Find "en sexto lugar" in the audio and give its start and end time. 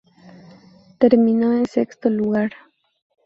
1.53-2.53